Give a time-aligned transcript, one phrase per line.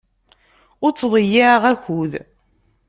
[0.83, 2.13] Ur ttḍeyyiɛeɣ akud.